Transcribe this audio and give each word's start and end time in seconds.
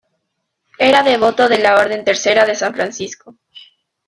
Era 0.79 1.03
devoto 1.03 1.47
de 1.47 1.59
la 1.59 1.75
Orden 1.75 2.03
Tercera 2.03 2.43
de 2.45 2.55
San 2.55 2.73
Francisco. 2.73 3.35